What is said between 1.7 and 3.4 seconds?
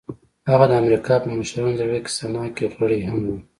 جرګه سنا کې غړی هم و.